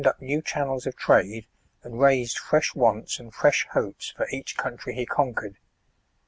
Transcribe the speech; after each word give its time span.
149 0.03 0.09
up 0.33 0.35
new 0.35 0.41
channels 0.41 0.87
of 0.87 0.95
trade, 0.95 1.45
and 1.83 2.01
raised 2.01 2.35
fresh 2.35 2.73
wants 2.73 3.19
and 3.19 3.35
fresh 3.35 3.67
hopes 3.73 4.09
for 4.09 4.27
each 4.31 4.57
country 4.57 4.95
he 4.95 5.05
conquered. 5.05 5.57